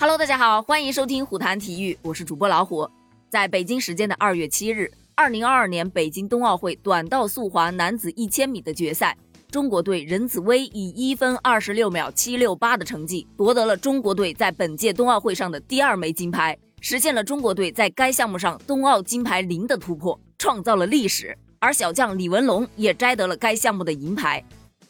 [0.00, 2.88] Hello，大家好，欢迎收听虎谈体育，我是主播老虎。
[3.28, 9.14] 在北京时间的二月七日，二零二二年北京冬奥会短道速滑男子一千米的决赛，
[9.50, 21.36] 中国队任子威以一分二十六秒七六八的成绩夺得了中国队在本届冬奥会上的第二枚金牌，实现了中国队在该项目上冬奥金牌零的突破，创造了历史。
[21.58, 24.42] 而小将李文龙也摘得了该项目的银牌。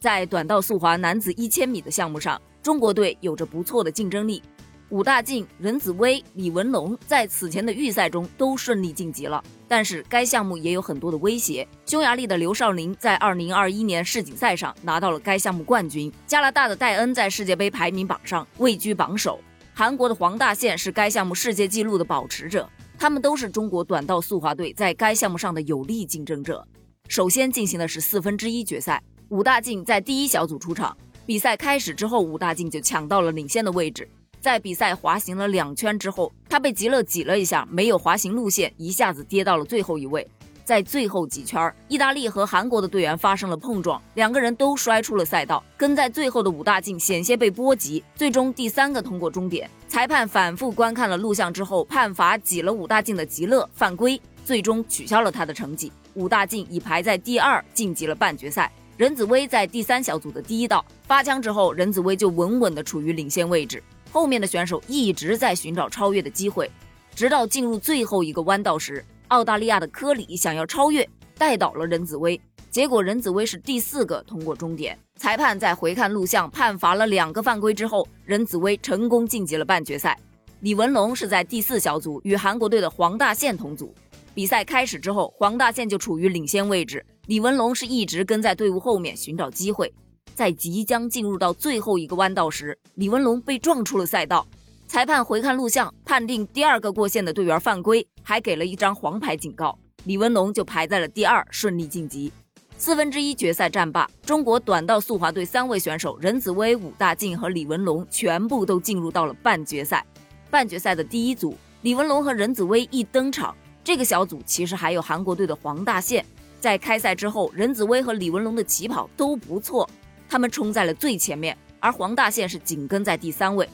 [0.00, 4.42] 在短道速滑男子一千米的项目上，中国队有着不错的竞争力。
[4.90, 11.66] 武大靖、任子威、李文龙在此前的预赛中都顺利晋级了，但是该项目也有很多的威胁。
[11.86, 19.40] 匈牙利的刘少林在2021年世锦赛上拿到了该项目冠军，加拿大的戴恩在世界杯排名榜上位居榜首，
[19.74, 26.64] 韩国的黄大宪是该项目世界纪录的保持者，他们都是中国短道速滑队在该项目上的有力竞争者。
[27.08, 34.08] 首先进行的是四分之一决赛，武大靖在第一小组出场，比赛开始之后，武大靖就抢到了领先的位置。
[34.46, 40.24] 在比赛滑行了两圈之后，他被极乐挤了一下，没有滑行路线，一下子跌到了最后一位。
[40.64, 45.60] 在最后几圈，意大利和韩国的队员发生了碰撞，两个人都摔出了赛道。
[45.76, 49.68] 跟在最后的武大靖险些被波及，最终第三个通过终点。
[49.88, 55.90] 裁判反复观看了录像之后，判罚挤了武大靖的极乐犯规，最终取消了他的成绩。
[56.14, 58.70] 武大靖已排在第二，晋级了半决赛。
[58.96, 63.82] 任子威在第三小组的第一道发枪之后，任子威就稳稳地处于领先位置。
[64.10, 66.70] 后面的选手一直在寻找超越的机会，
[67.14, 72.40] 直到进入最后一个弯道时，澳大利亚的科里想要超越，带倒了任子威，
[72.70, 74.98] 结果任子威是第四个通过终点。
[75.16, 80.18] 裁判在回看录像判罚了两个犯规之后，任子威成功晋级了半决赛。
[80.60, 83.94] 李文龙是在第四小组与韩国队的黄大宪同组。
[84.34, 89.92] 比赛开始之后，黄大宪就处于领先位置，李文龙是一直跟在队伍后面寻找机会。
[90.36, 94.46] 在即将进入到最后一个弯道时，李文龙被撞出了赛道。
[94.86, 99.78] 裁判回看录像，判定第二个过线的队员犯规，还给了一张黄牌警告。
[100.04, 102.30] 李文龙就排在了第二，顺利晋级。
[102.76, 110.04] 四分之一决赛战罢，中国短道速滑队三位选手任子威、武大靖和李文龙全部都进入到了半决赛。
[110.50, 116.22] 半决赛的第一组，李文龙和任子威一登场，这个小组其实还有韩国队的黄大宪。
[116.60, 119.88] 在开赛之后，任子威和李文龙的起跑都不错。
[120.28, 123.68] 他们冲在了最前面，而黄大宪是紧跟在第三位。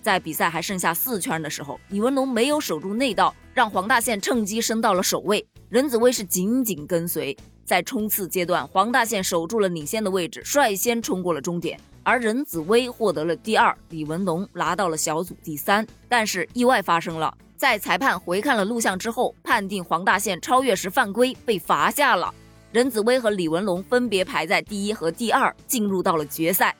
[0.00, 5.44] 在比赛还剩下四圈的时候，李文龙没有守住内道，让黄大宪趁机升到了首位。
[5.68, 7.36] 任子威是紧紧跟随。
[7.64, 15.86] 在冲刺阶段，黄大宪守住了领先的位置，率先冲过了终点，而任子威获得了第二，李文龙拿到了小组第三。
[16.08, 22.32] 但是意外发生了，在裁判回看了录像之后，判定黄大宪超越时犯规，被罚下了。
[22.70, 26.76] 任子威和李文龙分别排在第一和第二，进入到了决赛。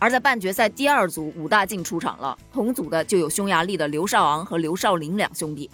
[0.00, 5.70] 而在半决赛第二组，武大靖出场了，同组的就有匈牙利的刘少昂和刘少林两兄弟。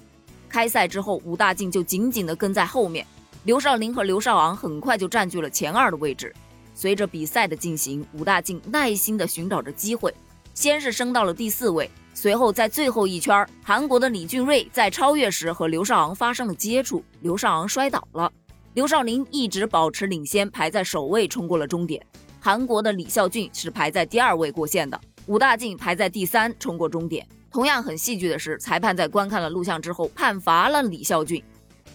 [0.50, 3.06] 开赛之后，武大靖就紧紧地跟在后面，
[3.44, 6.34] 刘少林和刘少昂很快就占据了前二的位置。
[6.74, 10.14] 随着比赛的进行，武大靖耐心地寻找着机会，
[10.52, 18.30] 先是升到了第四位，随后在最后一圈，韩国的李俊瑞在超越时和刘少昂发生了接触，刘少昂摔倒了。
[18.74, 22.04] 刘少林一直保持领先，排在首位，冲过了终点。
[22.38, 27.26] 韩国的李孝俊是排在第二位过线的，武大靖排在第三，冲过终点。
[27.50, 31.42] 同样很戏剧的是，裁判在观看了录像之后判罚了李孝俊，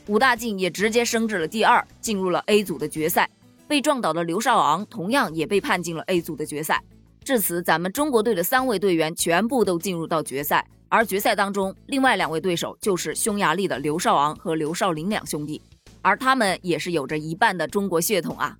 [0.07, 3.29] 武大靖也直接升至了第二，进入了 A 组的决赛。
[3.65, 6.83] 被撞倒的刘少昂同样也被判进了 A 组的决赛。
[7.23, 15.61] 至此，咱们中国队的三位队员全部都进入到决赛，而决赛当中另外两位对手就是匈牙利的刘少昂和刘少林两兄弟。
[16.03, 18.55] 而他们也是有着一半的中国血统啊！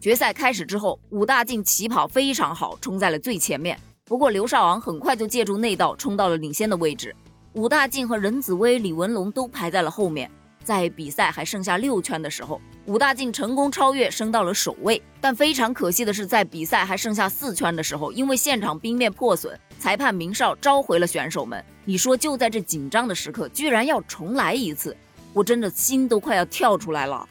[0.00, 3.78] 决赛开始之后，武大靖起跑非常好，冲在了最前面。
[4.06, 7.14] 不过刘少昂很快就借助内道冲到了领先的位置。
[7.52, 10.28] 武大靖和任子威、李文龙都排在了后面。
[10.62, 15.02] 在比赛还剩下六圈的时候，武大靖成功超越，升到了首位。
[15.20, 21.62] 但非常可惜的是，在比赛还剩下四圈的时候，因为现场冰面破损，裁判明哨召回了选手们。
[21.84, 24.96] 你说就在这紧张的时刻，居然要重来一次！
[25.32, 27.28] 我真的心都快要跳出来了，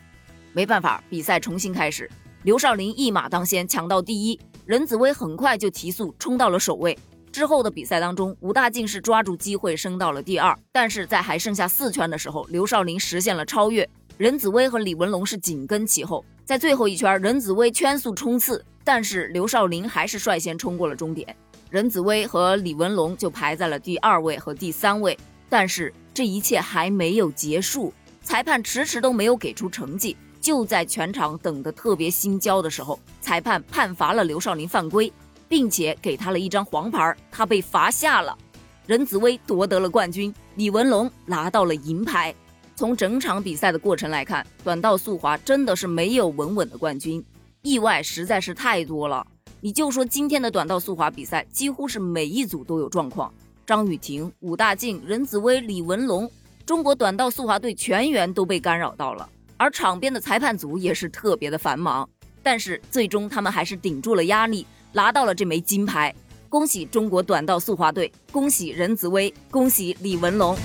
[0.53, 2.09] 没办法，比赛重新开始。
[2.43, 4.39] 刘少林一马当先，抢到第一。
[4.65, 6.97] 任子威很快就提速冲到了首位。
[7.31, 13.87] 之后的比赛当中，武大靖是抓住机会升到了第二，但是在还剩下四圈的时候，刘少林实现了超越。
[14.17, 21.35] 任子威和李文龙是紧跟其后，在最后一圈，任子威圈速冲刺，但是刘少林还是率先冲过了终点。
[21.69, 25.17] 任子威和李文龙就排在了第二位和第三位，
[25.49, 25.93] 但是。
[26.11, 30.17] 这一切还没有结束，裁判迟迟都没有给出成绩。
[30.41, 35.13] 就在全场等得特别心焦的时候，裁判判罚了刘少林犯规，
[35.47, 38.37] 并且给他了一张黄牌，他被罚下了。
[38.85, 42.35] 任子威夺得了冠军，李文龙拿到了银牌。
[42.75, 47.23] 从整场比赛的过程来看，短道速滑真的是没有稳稳的冠军，
[47.61, 49.25] 意外实在是太多了。
[49.61, 53.33] 你就说今天的短道速滑比赛，几乎是每一组都有状况。
[53.69, 56.27] 张雨婷、武大靖、任子威、李文龙，
[56.65, 62.09] 中国短道速滑队全员都被干扰到了，而场边的裁判组也是特别的繁忙。
[62.41, 66.11] 但是最终他们还是顶住了压力，拿到了这枚金牌。
[66.49, 70.57] 恭喜中国短道速滑队，恭喜任子威，恭喜李文龙。